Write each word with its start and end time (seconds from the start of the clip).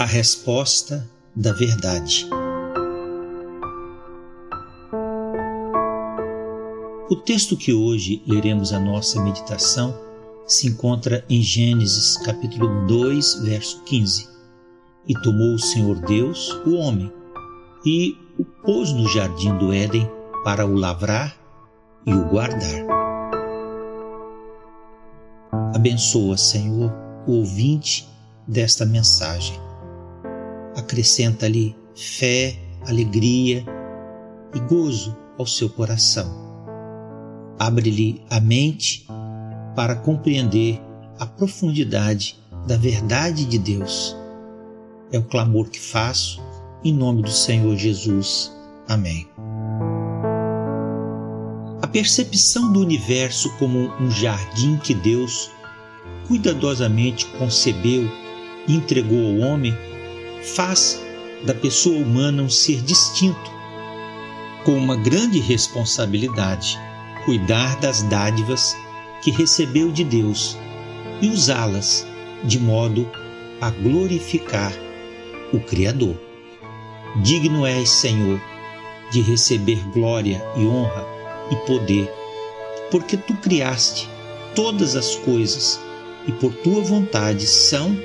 A 0.00 0.06
resposta 0.06 1.06
da 1.36 1.52
verdade. 1.52 2.26
O 7.10 7.16
texto 7.16 7.54
que 7.54 7.74
hoje 7.74 8.22
leremos 8.26 8.72
a 8.72 8.80
nossa 8.80 9.22
meditação 9.22 9.94
se 10.46 10.68
encontra 10.68 11.22
em 11.28 11.42
Gênesis 11.42 12.16
capítulo 12.16 12.86
2, 12.86 13.42
verso 13.42 13.82
15. 13.84 14.26
E 15.06 15.12
tomou 15.20 15.54
o 15.54 15.58
Senhor 15.58 16.00
Deus 16.06 16.50
o 16.64 16.76
homem 16.76 17.12
e 17.84 18.16
o 18.38 18.44
pôs 18.64 18.94
no 18.94 19.06
jardim 19.06 19.54
do 19.58 19.70
Éden 19.70 20.10
para 20.44 20.64
o 20.64 20.76
lavrar 20.76 21.36
e 22.06 22.14
o 22.14 22.24
guardar. 22.24 22.86
Abençoa, 25.74 26.38
Senhor, 26.38 26.90
o 27.26 27.32
ouvinte 27.32 28.08
desta 28.48 28.86
mensagem. 28.86 29.69
Acrescenta-lhe 30.90 31.76
fé, 31.94 32.58
alegria 32.84 33.64
e 34.52 34.58
gozo 34.58 35.16
ao 35.38 35.46
seu 35.46 35.70
coração 35.70 36.50
abre-lhe 37.60 38.22
a 38.30 38.40
mente 38.40 39.06
para 39.76 39.94
compreender 39.94 40.80
a 41.18 41.26
profundidade 41.26 42.38
da 42.66 42.74
verdade 42.74 43.44
de 43.44 43.58
Deus. 43.58 44.16
É 45.12 45.18
o 45.18 45.22
clamor 45.22 45.68
que 45.68 45.78
faço 45.78 46.42
em 46.82 46.94
nome 46.94 47.20
do 47.20 47.30
Senhor 47.30 47.76
Jesus. 47.76 48.50
Amém. 48.88 49.28
A 51.82 51.86
percepção 51.86 52.72
do 52.72 52.80
universo 52.80 53.54
como 53.58 53.92
um 54.00 54.10
jardim 54.10 54.78
que 54.78 54.94
Deus 54.94 55.50
cuidadosamente 56.26 57.26
concebeu 57.38 58.10
e 58.66 58.74
entregou 58.74 59.18
ao 59.18 59.50
homem 59.50 59.74
faz 60.42 61.00
da 61.44 61.54
pessoa 61.54 61.96
humana 61.96 62.42
um 62.42 62.50
ser 62.50 62.82
distinto, 62.82 63.50
com 64.64 64.72
uma 64.72 64.96
grande 64.96 65.40
responsabilidade 65.40 66.78
cuidar 67.24 67.78
das 67.80 68.02
dádivas 68.02 68.76
que 69.22 69.30
recebeu 69.30 69.90
de 69.90 70.04
Deus 70.04 70.56
e 71.20 71.28
usá-las 71.28 72.06
de 72.44 72.58
modo 72.58 73.10
a 73.60 73.70
glorificar 73.70 74.72
o 75.52 75.60
Criador. 75.60 76.16
Digno 77.22 77.66
és, 77.66 77.90
Senhor, 77.90 78.40
de 79.10 79.20
receber 79.20 79.78
glória 79.92 80.42
e 80.56 80.64
honra 80.64 81.04
e 81.50 81.56
poder, 81.66 82.10
porque 82.90 83.16
tu 83.16 83.34
criaste 83.34 84.08
todas 84.54 84.96
as 84.96 85.16
coisas 85.16 85.80
e 86.26 86.32
por 86.32 86.52
tua 86.54 86.82
vontade 86.82 87.46
são 87.46 87.96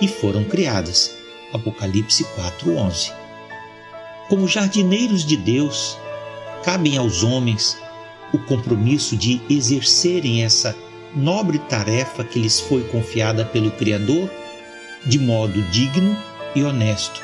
e 0.00 0.06
foram 0.06 0.44
criadas. 0.44 1.19
Apocalipse 1.52 2.24
4:11. 2.36 3.12
Como 4.28 4.46
jardineiros 4.46 5.24
de 5.24 5.36
Deus, 5.36 5.98
cabem 6.64 6.96
aos 6.96 7.22
homens 7.22 7.76
o 8.32 8.38
compromisso 8.38 9.16
de 9.16 9.40
exercerem 9.50 10.44
essa 10.44 10.76
nobre 11.14 11.58
tarefa 11.58 12.22
que 12.22 12.38
lhes 12.38 12.60
foi 12.60 12.84
confiada 12.84 13.44
pelo 13.44 13.70
Criador 13.72 14.30
de 15.06 15.18
modo 15.18 15.60
digno 15.70 16.16
e 16.54 16.62
honesto, 16.62 17.20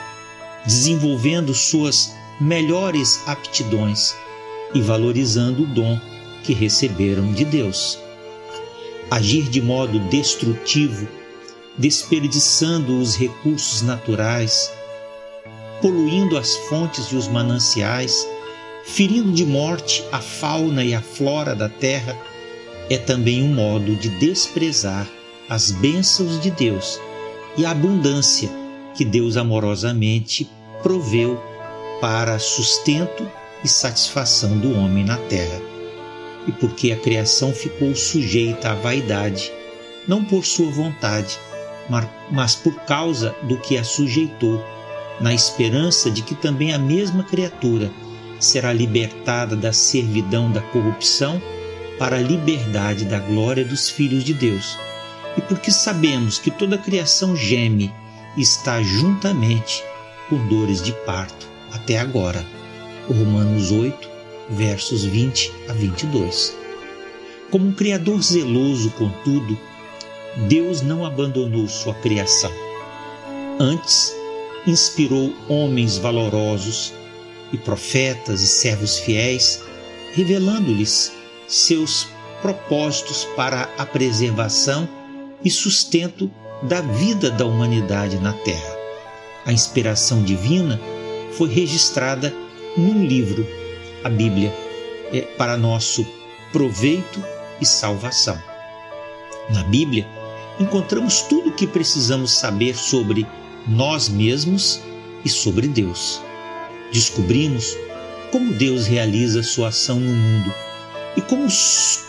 desenvolvendo 0.64 1.54
suas 1.54 2.14
melhores 2.40 3.22
aptidões 3.26 4.14
e 4.74 4.80
valorizando 4.80 5.62
o 5.62 5.66
dom 5.66 5.98
que 6.42 6.52
receberam 6.52 7.32
de 7.32 7.44
Deus. 7.44 7.98
Agir 9.10 9.48
de 9.48 9.62
modo 9.62 9.98
destrutivo, 10.08 11.06
desperdiçando 11.78 12.98
os 12.98 13.16
recursos 13.16 13.82
naturais, 13.82 14.70
poluindo 15.80 16.38
as 16.38 16.56
fontes 16.68 17.06
e 17.06 17.16
os 17.16 17.28
mananciais, 17.28 18.26
ferindo 18.84 19.32
de 19.32 19.44
morte 19.44 20.04
a 20.10 20.20
fauna 20.20 20.84
e 20.84 20.94
a 20.94 21.02
flora 21.02 21.54
da 21.54 21.68
terra, 21.68 22.16
é 22.88 22.96
também 22.96 23.42
um 23.42 23.54
modo 23.54 23.94
de 23.96 24.08
desprezar 24.08 25.06
as 25.48 25.70
bênçãos 25.70 26.40
de 26.40 26.50
Deus 26.50 27.00
e 27.56 27.64
a 27.64 27.70
abundância 27.70 28.48
que 28.94 29.04
Deus 29.04 29.36
amorosamente 29.36 30.48
proveu 30.82 31.40
para 32.00 32.38
sustento 32.38 33.28
e 33.64 33.68
satisfação 33.68 34.58
do 34.58 34.72
homem 34.78 35.04
na 35.04 35.16
terra. 35.16 35.60
E 36.46 36.52
porque 36.52 36.92
a 36.92 36.96
criação 36.96 37.52
ficou 37.52 37.94
sujeita 37.94 38.70
à 38.70 38.74
vaidade, 38.74 39.52
não 40.06 40.24
por 40.24 40.44
sua 40.44 40.70
vontade, 40.70 41.38
mas 42.30 42.54
por 42.54 42.74
causa 42.84 43.34
do 43.42 43.58
que 43.58 43.76
a 43.76 43.84
sujeitou, 43.84 44.64
na 45.20 45.32
esperança 45.32 46.10
de 46.10 46.22
que 46.22 46.34
também 46.34 46.74
a 46.74 46.78
mesma 46.78 47.22
criatura 47.22 47.90
será 48.38 48.72
libertada 48.72 49.56
da 49.56 49.72
servidão 49.72 50.50
da 50.50 50.60
corrupção 50.60 51.40
para 51.98 52.16
a 52.16 52.22
liberdade 52.22 53.04
da 53.04 53.18
glória 53.18 53.64
dos 53.64 53.88
filhos 53.88 54.24
de 54.24 54.34
Deus. 54.34 54.78
E 55.36 55.40
porque 55.40 55.70
sabemos 55.70 56.38
que 56.38 56.50
toda 56.50 56.76
a 56.76 56.78
criação 56.78 57.34
geme 57.34 57.92
e 58.36 58.42
está 58.42 58.82
juntamente 58.82 59.82
por 60.28 60.38
dores 60.48 60.82
de 60.82 60.92
parto 61.04 61.46
até 61.72 61.98
agora. 61.98 62.44
Romanos 63.08 63.70
8, 63.70 64.08
versos 64.50 65.04
20 65.04 65.52
a 65.68 65.72
22. 65.72 66.54
Como 67.50 67.68
um 67.68 67.72
Criador 67.72 68.20
zeloso, 68.22 68.90
contudo, 68.92 69.56
Deus 70.48 70.82
não 70.82 71.04
abandonou 71.04 71.66
sua 71.66 71.94
criação. 71.94 72.52
Antes, 73.58 74.14
inspirou 74.66 75.32
homens 75.48 75.96
valorosos 75.96 76.92
e 77.52 77.56
profetas 77.56 78.42
e 78.42 78.46
servos 78.46 78.98
fiéis, 78.98 79.62
revelando-lhes 80.14 81.12
seus 81.48 82.08
propósitos 82.42 83.24
para 83.36 83.68
a 83.78 83.86
preservação 83.86 84.88
e 85.44 85.50
sustento 85.50 86.30
da 86.62 86.80
vida 86.80 87.30
da 87.30 87.46
humanidade 87.46 88.18
na 88.18 88.32
Terra. 88.32 88.76
A 89.44 89.52
inspiração 89.52 90.22
divina 90.22 90.80
foi 91.32 91.48
registrada 91.48 92.34
num 92.76 93.06
livro, 93.06 93.46
a 94.02 94.08
Bíblia, 94.08 94.52
é, 95.12 95.20
para 95.20 95.56
nosso 95.56 96.06
proveito 96.52 97.22
e 97.60 97.66
salvação. 97.66 98.38
Na 99.50 99.62
Bíblia, 99.64 100.06
encontramos 100.58 101.22
tudo 101.22 101.50
o 101.50 101.52
que 101.52 101.66
precisamos 101.66 102.32
saber 102.32 102.76
sobre 102.76 103.26
nós 103.66 104.08
mesmos 104.08 104.80
e 105.24 105.28
sobre 105.28 105.68
Deus 105.68 106.20
descobrimos 106.92 107.76
como 108.30 108.52
Deus 108.52 108.86
realiza 108.86 109.42
sua 109.42 109.68
ação 109.68 109.98
no 110.00 110.12
mundo 110.12 110.52
e 111.16 111.20
como 111.20 111.46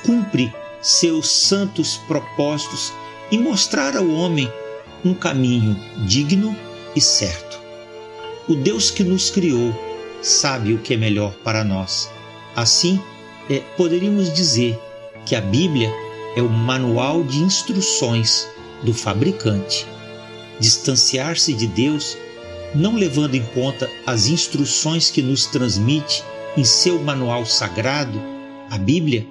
cumpre 0.05 0.53
seus 0.81 1.29
santos 1.29 1.97
propósitos 2.07 2.93
e 3.31 3.37
mostrar 3.37 3.95
ao 3.95 4.07
homem 4.09 4.51
um 5.03 5.13
caminho 5.13 5.77
digno 6.05 6.55
e 6.95 7.01
certo. 7.01 7.59
O 8.47 8.55
Deus 8.55 8.89
que 8.89 9.03
nos 9.03 9.29
criou 9.29 9.73
sabe 10.21 10.73
o 10.73 10.79
que 10.79 10.93
é 10.93 10.97
melhor 10.97 11.33
para 11.43 11.63
nós. 11.63 12.09
Assim, 12.55 12.99
é, 13.49 13.59
poderíamos 13.77 14.33
dizer 14.33 14.79
que 15.25 15.35
a 15.35 15.41
Bíblia 15.41 15.93
é 16.37 16.41
o 16.41 16.47
manual 16.47 17.23
de 17.23 17.39
instruções 17.39 18.47
do 18.83 18.93
fabricante. 18.93 19.87
Distanciar-se 20.59 21.51
de 21.51 21.65
Deus 21.65 22.15
não 22.75 22.95
levando 22.95 23.33
em 23.33 23.43
conta 23.55 23.89
as 24.05 24.27
instruções 24.27 25.09
que 25.09 25.19
nos 25.19 25.47
transmite 25.47 26.23
em 26.55 26.63
seu 26.63 27.01
manual 27.01 27.43
sagrado, 27.43 28.21
a 28.69 28.77
Bíblia, 28.77 29.25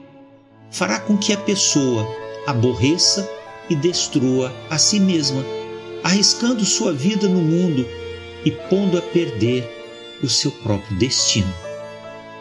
fará 0.69 0.99
com 0.99 1.17
que 1.17 1.33
a 1.33 1.37
pessoa 1.37 2.05
aborreça 2.45 3.29
e 3.71 3.77
destrua 3.77 4.53
a 4.69 4.77
si 4.77 4.99
mesma, 4.99 5.45
arriscando 6.03 6.65
sua 6.65 6.93
vida 6.93 7.29
no 7.29 7.41
mundo 7.41 7.87
e 8.45 8.51
pondo 8.51 8.99
a 8.99 9.03
perder 9.03 9.65
o 10.25 10.29
seu 10.29 10.51
próprio 10.51 10.97
destino. 10.99 11.55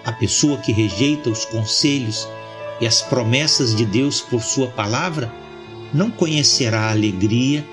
A 0.03 0.11
pessoa 0.11 0.57
que 0.57 0.71
rejeita 0.71 1.29
os 1.29 1.45
conselhos 1.45 2.27
e 2.79 2.87
as 2.87 3.01
promessas 3.01 3.75
de 3.75 3.85
Deus 3.85 4.21
por 4.21 4.41
sua 4.41 4.67
palavra 4.67 5.31
não 5.93 6.11
conhecerá 6.11 6.81
a 6.81 6.91
alegria 6.91 7.65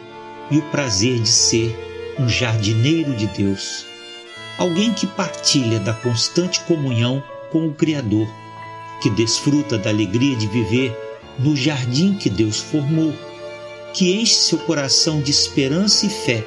e 0.50 0.58
o 0.58 0.62
prazer 0.62 1.20
de 1.20 1.28
ser 1.28 1.76
um 2.18 2.28
jardineiro 2.28 3.14
de 3.14 3.26
Deus, 3.28 3.86
alguém 4.58 4.92
que 4.92 5.06
partilha 5.06 5.80
da 5.80 5.92
constante 5.92 6.60
comunhão 6.60 7.22
com 7.50 7.66
o 7.66 7.74
Criador, 7.74 8.28
que 9.00 9.10
desfruta 9.10 9.78
da 9.78 9.90
alegria 9.90 10.36
de 10.36 10.46
viver 10.46 10.96
no 11.38 11.56
jardim 11.56 12.14
que 12.14 12.30
Deus 12.30 12.60
formou, 12.60 13.12
que 13.92 14.14
enche 14.14 14.34
seu 14.34 14.58
coração 14.58 15.20
de 15.20 15.30
esperança 15.30 16.06
e 16.06 16.10
fé 16.10 16.44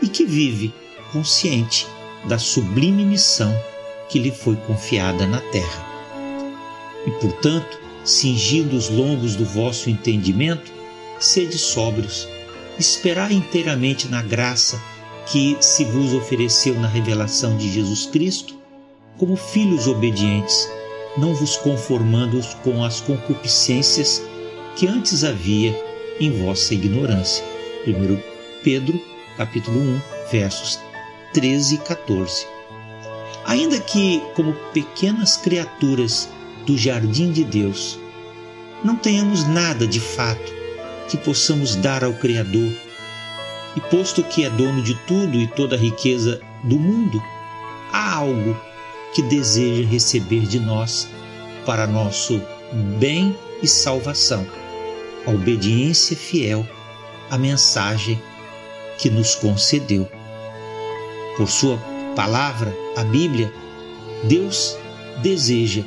e 0.00 0.08
que 0.08 0.24
vive 0.24 0.72
consciente 1.12 1.86
da 2.24 2.38
sublime 2.38 3.04
missão 3.04 3.52
que 4.08 4.18
lhe 4.18 4.30
foi 4.30 4.56
confiada 4.56 5.26
na 5.26 5.40
terra. 5.40 5.86
E, 7.06 7.10
portanto, 7.12 7.81
cingindo 8.04 8.76
os 8.76 8.88
lombos 8.88 9.36
do 9.36 9.44
vosso 9.44 9.88
entendimento, 9.88 10.72
sede 11.18 11.58
sóbrios, 11.58 12.28
esperai 12.78 13.32
inteiramente 13.32 14.08
na 14.08 14.22
graça 14.22 14.80
que 15.26 15.56
se 15.60 15.84
vos 15.84 16.12
ofereceu 16.12 16.74
na 16.74 16.88
revelação 16.88 17.56
de 17.56 17.70
Jesus 17.70 18.06
Cristo, 18.06 18.54
como 19.18 19.36
filhos 19.36 19.86
obedientes, 19.86 20.68
não 21.16 21.34
vos 21.34 21.56
conformando 21.56 22.40
com 22.64 22.82
as 22.82 23.00
concupiscências 23.00 24.22
que 24.74 24.86
antes 24.86 25.22
havia 25.22 25.78
em 26.18 26.30
vossa 26.42 26.74
ignorância. 26.74 27.44
1 27.86 28.18
Pedro, 28.62 29.00
capítulo 29.36 29.78
1, 29.78 30.00
versos 30.30 30.78
13 31.32 31.76
e 31.76 31.78
14. 31.78 32.46
Ainda 33.44 33.80
que, 33.80 34.22
como 34.34 34.52
pequenas 34.72 35.36
criaturas 35.36 36.28
do 36.66 36.76
jardim 36.76 37.32
de 37.32 37.44
Deus, 37.44 37.98
não 38.84 38.96
tenhamos 38.96 39.46
nada 39.46 39.86
de 39.86 40.00
fato 40.00 40.52
que 41.08 41.16
possamos 41.16 41.76
dar 41.76 42.02
ao 42.04 42.14
Criador, 42.14 42.72
e 43.76 43.80
posto 43.80 44.22
que 44.22 44.44
é 44.44 44.50
dono 44.50 44.82
de 44.82 44.94
tudo 45.06 45.38
e 45.38 45.46
toda 45.46 45.76
a 45.76 45.78
riqueza 45.78 46.40
do 46.64 46.78
mundo, 46.78 47.22
há 47.92 48.16
algo 48.16 48.58
que 49.14 49.22
deseja 49.22 49.88
receber 49.88 50.46
de 50.46 50.58
nós 50.58 51.08
para 51.64 51.86
nosso 51.86 52.40
bem 52.98 53.36
e 53.62 53.68
salvação, 53.68 54.46
a 55.26 55.30
obediência 55.30 56.16
fiel 56.16 56.66
à 57.30 57.38
mensagem 57.38 58.20
que 58.98 59.08
nos 59.08 59.34
concedeu. 59.34 60.08
Por 61.36 61.48
Sua 61.48 61.78
palavra, 62.16 62.74
a 62.96 63.04
Bíblia, 63.04 63.52
Deus 64.24 64.76
deseja 65.22 65.82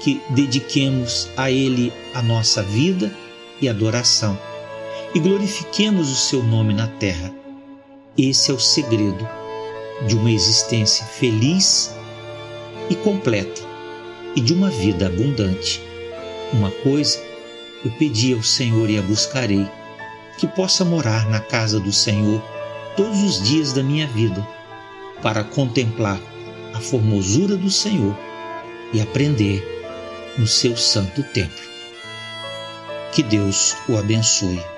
que 0.00 0.20
dediquemos 0.30 1.28
a 1.36 1.50
Ele 1.50 1.92
a 2.14 2.22
nossa 2.22 2.62
vida 2.62 3.12
e 3.60 3.68
adoração 3.68 4.38
e 5.14 5.18
glorifiquemos 5.18 6.10
o 6.10 6.14
Seu 6.14 6.42
nome 6.42 6.74
na 6.74 6.86
terra. 6.86 7.32
Esse 8.16 8.50
é 8.50 8.54
o 8.54 8.60
segredo 8.60 9.28
de 10.06 10.16
uma 10.16 10.30
existência 10.30 11.04
feliz 11.04 11.94
e 12.88 12.94
completa 12.94 13.60
e 14.34 14.40
de 14.40 14.52
uma 14.52 14.70
vida 14.70 15.06
abundante. 15.06 15.82
Uma 16.52 16.70
coisa 16.70 17.18
eu 17.84 17.90
pedi 17.92 18.32
ao 18.32 18.42
Senhor 18.42 18.88
e 18.90 18.98
a 18.98 19.02
buscarei, 19.02 19.66
que 20.36 20.46
possa 20.46 20.84
morar 20.84 21.28
na 21.28 21.40
casa 21.40 21.78
do 21.80 21.92
Senhor 21.92 22.42
todos 22.96 23.22
os 23.22 23.42
dias 23.42 23.72
da 23.72 23.82
minha 23.82 24.06
vida, 24.06 24.46
para 25.22 25.44
contemplar 25.44 26.20
a 26.74 26.80
formosura 26.80 27.56
do 27.56 27.70
Senhor 27.70 28.16
e 28.92 29.00
aprender 29.00 29.77
no 30.38 30.46
seu 30.46 30.76
santo 30.76 31.22
templo. 31.22 31.68
Que 33.12 33.22
Deus 33.22 33.76
o 33.88 33.98
abençoe. 33.98 34.77